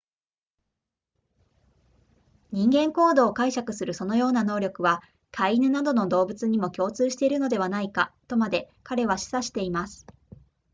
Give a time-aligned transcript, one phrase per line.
[2.51, 10.07] 人間行動を解釈するそのような能力は飼い犬などの動物にも共通しているのではないかとまで彼は示唆しています